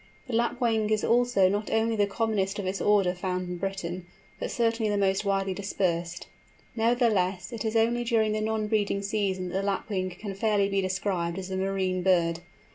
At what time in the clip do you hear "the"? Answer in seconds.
0.25-0.33, 1.95-2.07, 4.89-4.97, 8.31-8.41, 9.61-9.61